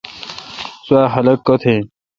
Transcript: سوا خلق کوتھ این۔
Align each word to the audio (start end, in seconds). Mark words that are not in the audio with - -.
سوا 0.85 1.01
خلق 1.13 1.39
کوتھ 1.47 1.65
این۔ 1.69 1.81